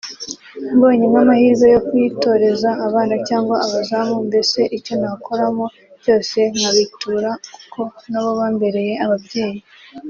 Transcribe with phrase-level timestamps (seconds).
[0.75, 5.65] Mbonye nk’amahirwe yo kuyitoreza abana cyangwa abazamu mbese icyo nakoramo
[6.03, 7.31] cyose nkabitura
[7.63, 9.59] kuko nabo bambereye ababyeyi